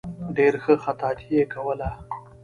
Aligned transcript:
ډېره 0.35 0.59
ښه 0.63 0.73
خطاطي 0.83 1.27
یې 1.37 1.43
کوله. 1.53 1.89